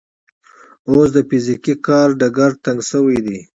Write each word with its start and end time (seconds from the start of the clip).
اوس 0.89 1.07
د 1.15 1.17
فزیکي 1.29 1.73
کار 1.85 2.07
ډګر 2.19 2.51
تنګ 2.65 2.79
شوی 2.89 3.17
دی. 3.25 3.39